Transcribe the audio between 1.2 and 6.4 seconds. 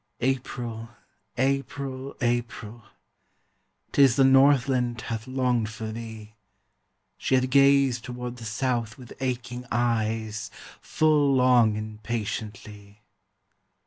April! April! 'Tis the Northland hath longed for thee,